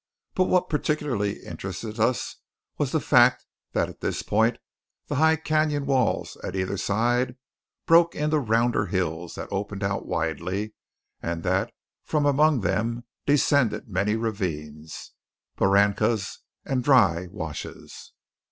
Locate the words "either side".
6.55-7.35